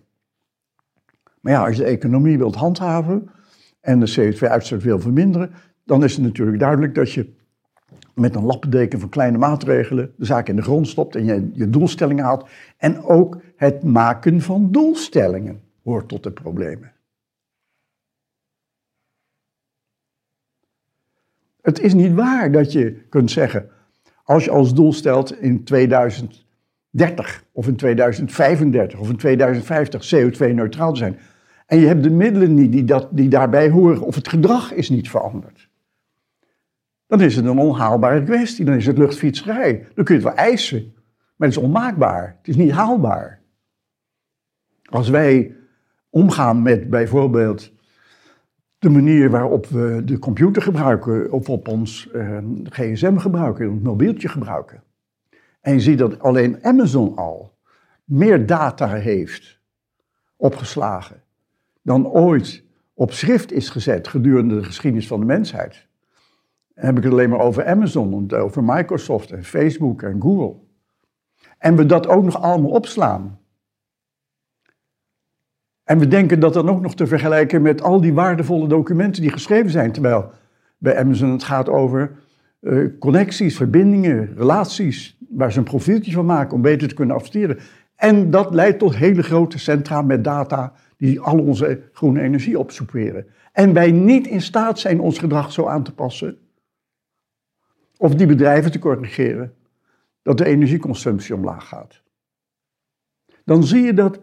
Maar 1.42 1.54
ja, 1.54 1.66
als 1.66 1.76
je 1.76 1.84
de 1.84 1.90
economie 1.90 2.38
wilt 2.38 2.56
handhaven 2.56 3.30
en 3.80 4.00
de 4.00 4.34
CO2-uitstoot 4.36 4.84
wil 4.84 5.00
verminderen, 5.00 5.52
dan 5.84 6.04
is 6.04 6.14
het 6.14 6.24
natuurlijk 6.24 6.60
duidelijk 6.60 6.96
dat 6.96 7.12
je 7.12 7.34
met 8.14 8.36
een 8.36 8.46
lappendeken 8.46 9.00
van 9.00 9.10
kleine 9.10 9.38
maatregelen 9.38 10.14
de 10.18 10.26
zaak 10.26 10.48
in 10.48 10.56
de 10.56 10.62
grond 10.62 10.88
stopt 10.88 11.16
en 11.16 11.26
je, 11.26 11.50
je 11.54 11.70
doelstellingen 11.70 12.24
haalt. 12.24 12.50
En 12.78 13.04
ook 13.04 13.42
het 13.56 13.84
maken 13.84 14.42
van 14.42 14.72
doelstellingen 14.72 15.62
hoort 15.84 16.08
tot 16.08 16.24
de 16.24 16.32
problemen. 16.32 16.92
Het 21.62 21.80
is 21.80 21.94
niet 21.94 22.14
waar 22.14 22.52
dat 22.52 22.72
je 22.72 23.06
kunt 23.10 23.32
zeggen, 23.32 23.70
als 24.24 24.44
je 24.44 24.52
als 24.52 24.74
doel 24.74 24.94
stelt 24.94 25.42
in 25.42 25.64
2030 25.64 27.44
of 27.52 27.68
in 27.68 27.76
2035 27.76 29.00
of 29.00 29.10
in 29.10 29.18
2050 29.18 30.16
CO2-neutraal 30.16 30.92
te 30.92 31.00
zijn, 31.00 31.20
en 31.72 31.80
je 31.80 31.88
hebt 31.88 32.04
de 32.04 32.10
middelen 32.10 32.54
niet 32.54 32.72
die, 32.72 32.84
dat, 32.84 33.08
die 33.12 33.30
daarbij 33.30 33.70
horen, 33.70 34.02
of 34.02 34.16
het 34.16 34.28
gedrag 34.28 34.74
is 34.74 34.90
niet 34.90 35.10
veranderd, 35.10 35.70
dan 37.08 37.22
is 37.22 37.36
het 37.36 37.46
een 37.46 37.60
onhaalbare 37.60 38.24
kwestie. 38.24 38.66
Dan 38.66 38.74
is 38.74 38.86
het 38.86 38.98
luchtfietserij. 38.98 39.88
Dan 39.96 40.06
kun 40.06 40.16
je 40.16 40.22
het 40.26 40.36
wel 40.36 40.46
eisen, 40.46 40.94
maar 41.36 41.48
het 41.48 41.58
is 41.58 41.64
onmaakbaar. 41.64 42.36
Het 42.38 42.48
is 42.48 42.56
niet 42.56 42.72
haalbaar. 42.72 43.42
Als 44.90 45.10
wij 45.10 45.56
omgaan 46.10 46.62
met 46.62 46.90
bijvoorbeeld 46.90 47.72
de 48.80 48.90
manier 48.90 49.30
waarop 49.30 49.66
we 49.66 50.02
de 50.06 50.20
computer 50.20 50.62
gebruiken 50.62 51.32
of 51.32 51.50
op 51.50 51.68
ons 51.68 52.10
uh, 52.14 52.38
gsm 52.64 53.18
gebruiken, 53.18 53.70
ons 53.70 53.82
mobieltje 53.82 54.28
gebruiken. 54.28 54.84
En 55.62 55.74
je 55.74 55.80
ziet 55.80 55.98
dat 55.98 56.20
alleen 56.20 56.64
Amazon 56.64 57.16
al 57.16 57.58
meer 58.04 58.46
data 58.46 58.88
heeft 58.88 59.60
opgeslagen 60.36 61.24
dan 61.82 62.08
ooit 62.08 62.64
op 62.94 63.12
schrift 63.12 63.52
is 63.52 63.70
gezet 63.70 64.08
gedurende 64.08 64.56
de 64.56 64.64
geschiedenis 64.64 65.08
van 65.08 65.20
de 65.20 65.26
mensheid. 65.26 65.88
Dan 66.74 66.86
heb 66.86 66.98
ik 66.98 67.04
het 67.04 67.12
alleen 67.12 67.30
maar 67.30 67.40
over 67.40 67.66
Amazon, 67.66 68.32
over 68.32 68.64
Microsoft 68.64 69.32
en 69.32 69.44
Facebook 69.44 70.02
en 70.02 70.22
Google. 70.22 70.56
En 71.58 71.76
we 71.76 71.86
dat 71.86 72.08
ook 72.08 72.24
nog 72.24 72.42
allemaal 72.42 72.72
opslaan. 72.72 73.40
En 75.84 76.00
we 76.00 76.08
denken 76.08 76.40
dat 76.40 76.54
dan 76.54 76.70
ook 76.70 76.82
nog 76.82 76.96
te 76.96 77.08
vergelijken 77.08 77.62
met 77.62 77.82
al 77.82 78.02
die 78.02 78.14
waardevolle 78.14 78.68
documenten 78.68 79.22
die 79.22 79.32
geschreven 79.32 79.72
zijn. 79.72 79.92
Terwijl 79.92 80.32
bij 80.78 80.98
Amazon 80.98 81.32
het 81.32 81.44
gaat 81.44 81.70
over 81.70 82.12
uh, 82.62 83.00
connecties, 83.00 83.56
verbindingen, 83.56 84.34
relaties, 84.36 85.18
waar 85.30 85.52
ze 85.52 85.58
een 85.58 85.64
profieltje 85.64 86.12
van 86.12 86.26
maken 86.26 86.56
om 86.56 86.62
beter 86.62 86.88
te 86.88 86.96
kunnen 86.96 87.16
adverteren. 87.16 87.60
En 88.02 88.32
dat 88.32 88.54
leidt 88.54 88.80
tot 88.80 88.96
hele 88.96 89.24
grote 89.24 89.60
centra 89.60 90.02
met 90.02 90.24
data 90.24 90.74
die 90.98 91.20
al 91.20 91.40
onze 91.40 91.90
groene 91.92 92.22
energie 92.22 92.60
opsoeperen. 92.60 93.26
En 93.52 93.74
wij 93.74 93.92
niet 93.92 94.28
in 94.28 94.42
staat 94.42 94.80
zijn 94.80 95.00
ons 95.00 95.18
gedrag 95.18 95.52
zo 95.52 95.68
aan 95.68 95.84
te 95.84 95.94
passen, 95.94 96.38
of 97.98 98.16
die 98.16 98.28
bedrijven 98.28 98.72
te 98.72 98.80
corrigeren, 98.80 99.54
dat 100.22 100.38
de 100.38 100.46
energieconsumptie 100.46 101.36
omlaag 101.36 101.68
gaat. 101.68 102.02
Dan 103.46 103.64
zie 103.64 103.82
je 103.82 103.94
dat 103.94 104.20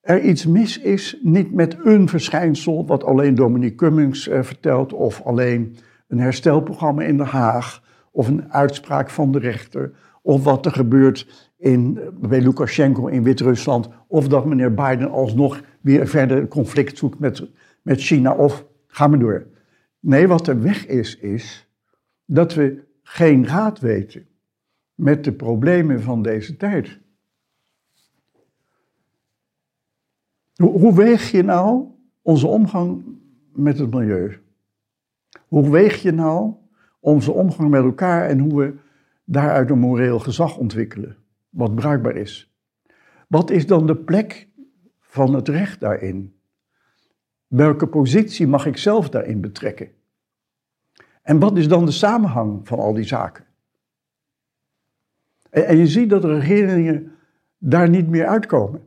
er 0.00 0.20
iets 0.20 0.46
mis 0.46 0.78
is, 0.78 1.18
niet 1.22 1.52
met 1.52 1.76
een 1.84 2.08
verschijnsel, 2.08 2.86
wat 2.86 3.04
alleen 3.04 3.34
Dominique 3.34 3.76
Cummings 3.76 4.28
eh, 4.28 4.42
vertelt, 4.42 4.92
of 4.92 5.22
alleen 5.22 5.76
een 6.08 6.20
herstelprogramma 6.20 7.02
in 7.02 7.16
Den 7.16 7.26
Haag, 7.26 7.82
of 8.10 8.28
een 8.28 8.52
uitspraak 8.52 9.10
van 9.10 9.32
de 9.32 9.38
rechter, 9.38 9.92
of 10.22 10.44
wat 10.44 10.66
er 10.66 10.72
gebeurt 10.72 11.50
in, 11.56 11.98
bij 12.20 12.40
Lukashenko 12.40 13.06
in 13.06 13.22
Wit-Rusland, 13.22 13.88
of 14.06 14.28
dat 14.28 14.44
meneer 14.44 14.74
Biden 14.74 15.10
alsnog 15.10 15.62
weer 15.80 16.06
verder 16.06 16.48
conflict 16.48 16.98
zoekt 16.98 17.18
met, 17.18 17.46
met 17.82 18.00
China, 18.00 18.34
of 18.34 18.66
ga 18.86 19.06
maar 19.06 19.18
door. 19.18 19.46
Nee, 20.00 20.28
wat 20.28 20.46
er 20.46 20.62
weg 20.62 20.86
is, 20.86 21.16
is 21.16 21.68
dat 22.24 22.54
we 22.54 22.84
geen 23.02 23.46
raad 23.46 23.80
weten 23.80 24.26
met 24.94 25.24
de 25.24 25.32
problemen 25.32 26.02
van 26.02 26.22
deze 26.22 26.56
tijd. 26.56 26.98
Hoe 30.54 30.94
weeg 30.94 31.30
je 31.30 31.42
nou 31.42 31.86
onze 32.22 32.46
omgang 32.46 33.04
met 33.52 33.78
het 33.78 33.94
milieu? 33.94 34.38
Hoe 35.48 35.70
weeg 35.70 36.02
je 36.02 36.12
nou 36.12 36.52
onze 37.00 37.32
omgang 37.32 37.70
met 37.70 37.84
elkaar 37.84 38.28
en 38.28 38.38
hoe 38.38 38.58
we 38.58 38.74
daaruit 39.24 39.70
een 39.70 39.78
moreel 39.78 40.18
gezag 40.18 40.56
ontwikkelen, 40.56 41.16
wat 41.48 41.74
bruikbaar 41.74 42.16
is? 42.16 42.54
Wat 43.28 43.50
is 43.50 43.66
dan 43.66 43.86
de 43.86 43.96
plek 43.96 44.48
van 44.98 45.34
het 45.34 45.48
recht 45.48 45.80
daarin? 45.80 46.36
Welke 47.46 47.86
positie 47.86 48.46
mag 48.46 48.66
ik 48.66 48.76
zelf 48.76 49.08
daarin 49.08 49.40
betrekken? 49.40 49.88
En 51.22 51.38
wat 51.38 51.56
is 51.56 51.68
dan 51.68 51.84
de 51.84 51.90
samenhang 51.90 52.68
van 52.68 52.78
al 52.78 52.92
die 52.92 53.04
zaken? 53.04 53.44
En, 55.50 55.66
en 55.66 55.76
je 55.76 55.86
ziet 55.86 56.10
dat 56.10 56.22
de 56.22 56.38
regeringen 56.38 57.12
daar 57.58 57.88
niet 57.88 58.08
meer 58.08 58.26
uitkomen. 58.26 58.86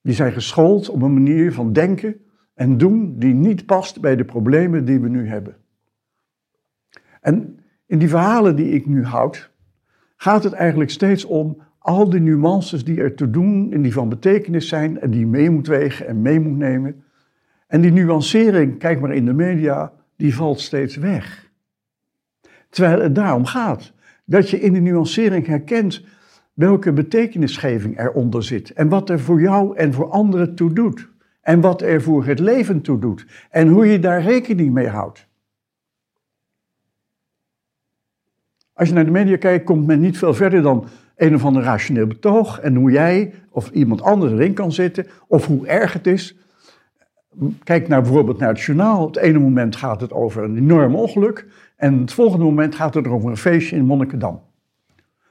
Die 0.00 0.14
zijn 0.14 0.32
geschoold 0.32 0.88
op 0.88 1.02
een 1.02 1.14
manier 1.14 1.52
van 1.52 1.72
denken 1.72 2.20
en 2.54 2.78
doen 2.78 3.18
die 3.18 3.34
niet 3.34 3.66
past 3.66 4.00
bij 4.00 4.16
de 4.16 4.24
problemen 4.24 4.84
die 4.84 5.00
we 5.00 5.08
nu 5.08 5.28
hebben. 5.28 5.56
En 7.20 7.63
in 7.86 7.98
die 7.98 8.08
verhalen 8.08 8.56
die 8.56 8.70
ik 8.70 8.86
nu 8.86 9.04
houd, 9.04 9.50
gaat 10.16 10.44
het 10.44 10.52
eigenlijk 10.52 10.90
steeds 10.90 11.24
om 11.24 11.62
al 11.78 12.10
die 12.10 12.20
nuances 12.20 12.84
die 12.84 13.00
er 13.00 13.14
te 13.14 13.30
doen 13.30 13.72
en 13.72 13.82
die 13.82 13.92
van 13.92 14.08
betekenis 14.08 14.68
zijn 14.68 15.00
en 15.00 15.10
die 15.10 15.20
je 15.20 15.26
mee 15.26 15.50
moet 15.50 15.66
wegen 15.66 16.06
en 16.06 16.22
mee 16.22 16.40
moet 16.40 16.56
nemen. 16.56 17.04
En 17.66 17.80
die 17.80 17.92
nuancering, 17.92 18.78
kijk 18.78 19.00
maar 19.00 19.14
in 19.14 19.24
de 19.24 19.32
media, 19.32 19.92
die 20.16 20.34
valt 20.34 20.60
steeds 20.60 20.96
weg. 20.96 21.50
Terwijl 22.70 23.00
het 23.00 23.14
daarom 23.14 23.44
gaat. 23.44 23.92
Dat 24.24 24.50
je 24.50 24.60
in 24.60 24.72
de 24.72 24.80
nuancering 24.80 25.46
herkent 25.46 26.04
welke 26.52 26.92
betekenisgeving 26.92 28.00
eronder 28.00 28.42
zit. 28.42 28.72
En 28.72 28.88
wat 28.88 29.10
er 29.10 29.20
voor 29.20 29.40
jou 29.40 29.76
en 29.76 29.92
voor 29.92 30.10
anderen 30.10 30.54
toe 30.54 30.72
doet. 30.72 31.08
En 31.40 31.60
wat 31.60 31.82
er 31.82 32.02
voor 32.02 32.24
het 32.24 32.38
leven 32.38 32.80
toe 32.80 32.98
doet. 32.98 33.26
En 33.50 33.68
hoe 33.68 33.86
je 33.86 33.98
daar 33.98 34.22
rekening 34.22 34.72
mee 34.72 34.88
houdt. 34.88 35.26
Als 38.74 38.88
je 38.88 38.94
naar 38.94 39.04
de 39.04 39.10
media 39.10 39.36
kijkt, 39.36 39.64
komt 39.64 39.86
men 39.86 40.00
niet 40.00 40.18
veel 40.18 40.34
verder 40.34 40.62
dan 40.62 40.86
een 41.16 41.34
of 41.34 41.44
ander 41.44 41.62
rationeel 41.62 42.06
betoog. 42.06 42.60
En 42.60 42.74
hoe 42.74 42.90
jij 42.90 43.34
of 43.50 43.70
iemand 43.70 44.02
anders 44.02 44.32
erin 44.32 44.54
kan 44.54 44.72
zitten. 44.72 45.06
Of 45.26 45.46
hoe 45.46 45.66
erg 45.66 45.92
het 45.92 46.06
is. 46.06 46.38
Kijk 47.64 47.88
nou 47.88 48.02
bijvoorbeeld 48.02 48.38
naar 48.38 48.48
het 48.48 48.60
journaal. 48.60 49.06
Het 49.06 49.16
ene 49.16 49.38
moment 49.38 49.76
gaat 49.76 50.00
het 50.00 50.12
over 50.12 50.42
een 50.42 50.56
enorm 50.56 50.94
ongeluk. 50.94 51.46
En 51.76 52.00
het 52.00 52.12
volgende 52.12 52.44
moment 52.44 52.74
gaat 52.74 52.94
het 52.94 53.06
over 53.06 53.30
een 53.30 53.36
feestje 53.36 53.76
in 53.76 53.84
Monnikendam. 53.84 54.42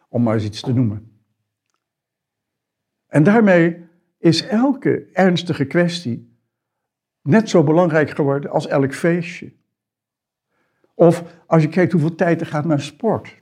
Om 0.09 0.23
maar 0.23 0.33
eens 0.33 0.43
iets 0.43 0.61
te 0.61 0.73
noemen. 0.73 1.11
En 3.07 3.23
daarmee 3.23 3.85
is 4.19 4.47
elke 4.47 5.05
ernstige 5.11 5.65
kwestie 5.65 6.37
net 7.21 7.49
zo 7.49 7.63
belangrijk 7.63 8.09
geworden 8.09 8.49
als 8.49 8.67
elk 8.67 8.93
feestje. 8.93 9.53
Of 10.93 11.23
als 11.47 11.61
je 11.61 11.69
kijkt 11.69 11.91
hoeveel 11.91 12.15
tijd 12.15 12.41
er 12.41 12.47
gaat 12.47 12.65
naar 12.65 12.81
sport. 12.81 13.41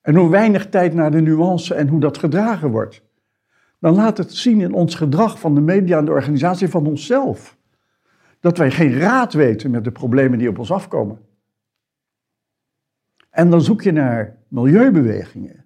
En 0.00 0.14
hoe 0.14 0.30
weinig 0.30 0.68
tijd 0.68 0.94
naar 0.94 1.10
de 1.10 1.20
nuance 1.20 1.74
en 1.74 1.88
hoe 1.88 2.00
dat 2.00 2.18
gedragen 2.18 2.70
wordt. 2.70 3.02
Dan 3.78 3.94
laat 3.94 4.18
het 4.18 4.34
zien 4.34 4.60
in 4.60 4.72
ons 4.72 4.94
gedrag 4.94 5.38
van 5.38 5.54
de 5.54 5.60
media 5.60 5.98
en 5.98 6.04
de 6.04 6.10
organisatie 6.10 6.68
van 6.68 6.86
onszelf. 6.86 7.56
Dat 8.40 8.58
wij 8.58 8.70
geen 8.70 8.98
raad 8.98 9.32
weten 9.32 9.70
met 9.70 9.84
de 9.84 9.92
problemen 9.92 10.38
die 10.38 10.48
op 10.48 10.58
ons 10.58 10.72
afkomen. 10.72 11.18
En 13.30 13.50
dan 13.50 13.62
zoek 13.62 13.82
je 13.82 13.92
naar 13.92 14.36
milieubewegingen 14.48 15.64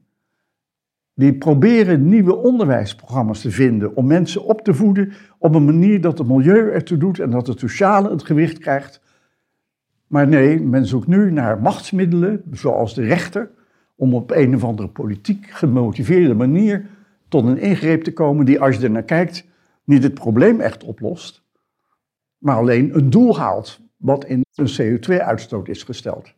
die 1.18 1.34
proberen 1.34 2.08
nieuwe 2.08 2.36
onderwijsprogramma's 2.36 3.40
te 3.40 3.50
vinden 3.50 3.96
om 3.96 4.06
mensen 4.06 4.44
op 4.44 4.60
te 4.60 4.74
voeden 4.74 5.12
op 5.38 5.54
een 5.54 5.64
manier 5.64 6.00
dat 6.00 6.18
het 6.18 6.28
milieu 6.28 6.70
ertoe 6.70 6.98
doet 6.98 7.18
en 7.18 7.30
dat 7.30 7.46
het 7.46 7.58
sociale 7.58 8.10
het 8.10 8.24
gewicht 8.24 8.58
krijgt. 8.58 9.00
Maar 10.08 10.28
nee, 10.28 10.60
men 10.60 10.86
zoekt 10.86 11.06
nu 11.06 11.30
naar 11.30 11.60
machtsmiddelen, 11.60 12.42
zoals 12.50 12.94
de 12.94 13.02
rechter, 13.02 13.50
om 13.96 14.14
op 14.14 14.30
een 14.30 14.54
of 14.54 14.64
andere 14.64 14.88
politiek 14.88 15.46
gemotiveerde 15.50 16.34
manier 16.34 16.86
tot 17.28 17.44
een 17.44 17.58
ingreep 17.58 18.02
te 18.02 18.12
komen 18.12 18.46
die, 18.46 18.60
als 18.60 18.76
je 18.76 18.82
er 18.82 18.90
naar 18.90 19.02
kijkt, 19.02 19.46
niet 19.84 20.02
het 20.02 20.14
probleem 20.14 20.60
echt 20.60 20.84
oplost, 20.84 21.42
maar 22.38 22.56
alleen 22.56 22.96
een 22.96 23.10
doel 23.10 23.38
haalt 23.38 23.80
wat 23.96 24.24
in 24.24 24.44
een 24.54 24.98
CO2-uitstoot 24.98 25.68
is 25.68 25.82
gesteld. 25.82 26.34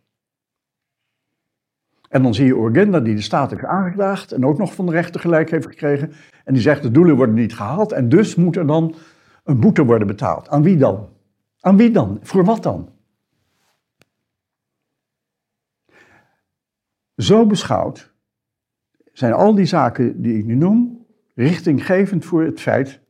En 2.08 2.22
dan 2.22 2.34
zie 2.34 2.46
je 2.46 2.54
Urgenda 2.54 3.00
die 3.00 3.14
de 3.14 3.20
staat 3.20 3.50
heeft 3.50 3.64
aangeklaagd 3.64 4.32
en 4.32 4.46
ook 4.46 4.58
nog 4.58 4.74
van 4.74 4.86
de 4.86 4.92
rechter 4.92 5.20
gelijk 5.20 5.50
heeft 5.50 5.66
gekregen. 5.66 6.12
En 6.44 6.52
die 6.52 6.62
zegt 6.62 6.82
de 6.82 6.90
doelen 6.90 7.16
worden 7.16 7.34
niet 7.34 7.54
gehaald 7.54 7.92
en 7.92 8.08
dus 8.08 8.34
moet 8.34 8.56
er 8.56 8.66
dan 8.66 8.94
een 9.44 9.60
boete 9.60 9.84
worden 9.84 10.06
betaald. 10.06 10.48
Aan 10.48 10.62
wie 10.62 10.76
dan? 10.76 11.08
Aan 11.60 11.76
wie 11.76 11.90
dan? 11.90 12.18
Voor 12.22 12.44
wat 12.44 12.62
dan? 12.62 12.88
Zo 17.20 17.46
beschouwd 17.46 18.12
zijn 19.12 19.32
al 19.32 19.54
die 19.54 19.64
zaken 19.64 20.22
die 20.22 20.38
ik 20.38 20.44
nu 20.44 20.54
noem, 20.54 21.06
richtinggevend 21.34 22.24
voor 22.24 22.42
het 22.42 22.60
feit 22.60 23.00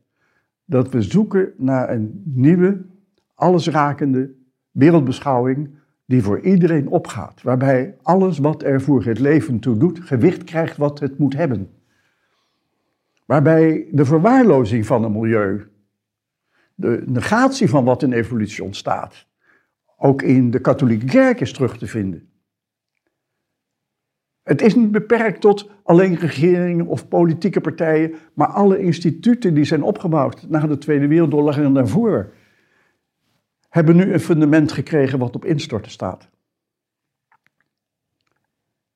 dat 0.65 0.91
we 0.91 1.03
zoeken 1.03 1.53
naar 1.57 1.91
een 1.91 2.23
nieuwe, 2.25 2.85
allesrakende 3.35 4.35
wereldbeschouwing 4.71 5.71
die 6.05 6.23
voor 6.23 6.41
iedereen 6.41 6.89
opgaat. 6.89 7.43
Waarbij 7.43 7.97
alles 8.03 8.39
wat 8.39 8.63
er 8.63 8.81
voor 8.81 9.05
het 9.05 9.19
leven 9.19 9.59
toe 9.59 9.77
doet, 9.77 10.01
gewicht 10.01 10.45
krijgt 10.45 10.77
wat 10.77 11.01
het 11.01 11.19
moet 11.19 11.35
hebben. 11.35 11.71
Waarbij 13.27 13.89
de 13.93 14.05
verwaarlozing 14.05 14.87
van 14.87 15.05
een 15.05 15.13
milieu, 15.13 15.69
de 16.75 17.03
negatie 17.07 17.69
van 17.69 17.85
wat 17.85 18.03
in 18.03 18.13
evolutie 18.13 18.65
ontstaat, 18.65 19.27
ook 19.97 20.23
in 20.23 20.51
de 20.51 20.61
katholieke 20.61 21.07
kerk 21.07 21.41
is 21.41 21.53
terug 21.53 21.79
te 21.79 21.87
vinden. 21.87 22.30
Het 24.51 24.63
is 24.63 24.75
niet 24.75 24.91
beperkt 24.91 25.41
tot 25.41 25.71
alleen 25.83 26.17
regeringen 26.17 26.87
of 26.87 27.09
politieke 27.09 27.61
partijen, 27.61 28.15
maar 28.35 28.47
alle 28.47 28.79
instituten 28.79 29.55
die 29.55 29.65
zijn 29.65 29.83
opgebouwd 29.83 30.47
na 30.49 30.67
de 30.67 30.79
Tweede 30.79 31.07
Wereldoorlog 31.07 31.57
en 31.57 31.75
daarvoor, 31.75 32.33
hebben 33.69 33.97
nu 33.97 34.13
een 34.13 34.21
fundament 34.21 34.73
gekregen 34.73 35.19
wat 35.19 35.35
op 35.35 35.45
instorten 35.45 35.91
staat. 35.91 36.29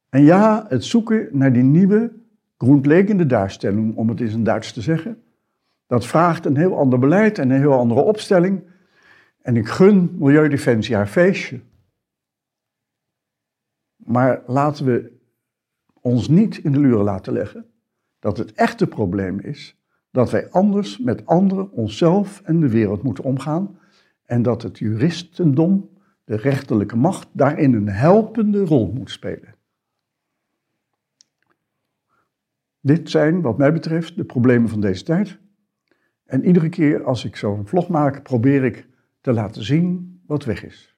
En 0.08 0.22
ja, 0.22 0.66
het 0.68 0.84
zoeken 0.84 1.28
naar 1.32 1.52
die 1.52 1.62
nieuwe, 1.62 2.12
grondlegende 2.58 3.26
daarstelling, 3.26 3.96
om 3.96 4.08
het 4.08 4.20
eens 4.20 4.34
in 4.34 4.44
Duits 4.44 4.72
te 4.72 4.80
zeggen, 4.80 5.22
dat 5.86 6.06
vraagt 6.06 6.46
een 6.46 6.56
heel 6.56 6.78
ander 6.78 6.98
beleid 6.98 7.38
en 7.38 7.50
een 7.50 7.60
heel 7.60 7.78
andere 7.78 8.00
opstelling. 8.00 8.62
En 9.42 9.56
ik 9.56 9.68
gun 9.68 10.16
Milieudefensie 10.18 10.94
haar 10.94 11.06
feestje. 11.06 11.60
Maar 13.96 14.42
laten 14.46 14.84
we 14.84 15.12
ons 16.04 16.28
niet 16.28 16.58
in 16.58 16.72
de 16.72 16.80
luren 16.80 17.04
laten 17.04 17.32
leggen 17.32 17.66
dat 18.18 18.36
het 18.36 18.52
echte 18.52 18.86
probleem 18.86 19.40
is 19.40 19.78
dat 20.10 20.30
wij 20.30 20.50
anders 20.50 20.98
met 20.98 21.26
anderen, 21.26 21.70
onszelf 21.70 22.40
en 22.44 22.60
de 22.60 22.68
wereld 22.68 23.02
moeten 23.02 23.24
omgaan 23.24 23.78
en 24.24 24.42
dat 24.42 24.62
het 24.62 24.78
juristendom, 24.78 25.90
de 26.24 26.36
rechterlijke 26.36 26.96
macht, 26.96 27.28
daarin 27.32 27.74
een 27.74 27.88
helpende 27.88 28.64
rol 28.64 28.92
moet 28.92 29.10
spelen. 29.10 29.54
Dit 32.80 33.10
zijn, 33.10 33.40
wat 33.40 33.58
mij 33.58 33.72
betreft, 33.72 34.16
de 34.16 34.24
problemen 34.24 34.68
van 34.68 34.80
deze 34.80 35.04
tijd. 35.04 35.38
En 36.24 36.44
iedere 36.44 36.68
keer 36.68 37.04
als 37.04 37.24
ik 37.24 37.36
zo'n 37.36 37.66
vlog 37.66 37.88
maak, 37.88 38.22
probeer 38.22 38.64
ik 38.64 38.88
te 39.20 39.32
laten 39.32 39.64
zien 39.64 40.20
wat 40.26 40.44
weg 40.44 40.64
is. 40.64 40.96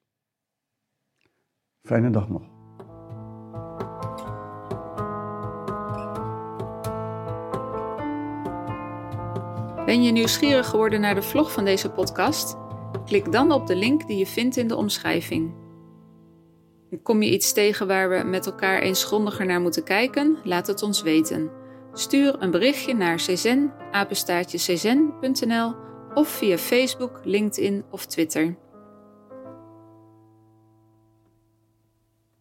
Fijne 1.82 2.10
dag 2.10 2.28
nog. 2.28 2.55
Ben 9.86 10.02
je 10.02 10.12
nieuwsgierig 10.12 10.68
geworden 10.68 11.00
naar 11.00 11.14
de 11.14 11.22
vlog 11.22 11.52
van 11.52 11.64
deze 11.64 11.90
podcast? 11.90 12.56
Klik 13.04 13.32
dan 13.32 13.52
op 13.52 13.66
de 13.66 13.76
link 13.76 14.06
die 14.06 14.18
je 14.18 14.26
vindt 14.26 14.56
in 14.56 14.68
de 14.68 14.76
omschrijving. 14.76 15.54
Kom 17.02 17.22
je 17.22 17.30
iets 17.30 17.52
tegen 17.52 17.86
waar 17.86 18.08
we 18.08 18.22
met 18.24 18.46
elkaar 18.46 18.80
eens 18.80 19.04
grondiger 19.04 19.46
naar 19.46 19.60
moeten 19.60 19.84
kijken? 19.84 20.36
Laat 20.44 20.66
het 20.66 20.82
ons 20.82 21.02
weten. 21.02 21.50
Stuur 21.92 22.36
een 22.42 22.50
berichtje 22.50 22.94
naar 22.94 23.16
czen, 23.16 23.72
of 26.14 26.28
via 26.28 26.58
Facebook, 26.58 27.20
LinkedIn 27.24 27.84
of 27.90 28.06
Twitter. 28.06 28.56